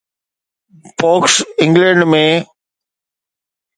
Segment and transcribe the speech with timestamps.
[0.97, 2.25] pox England ۾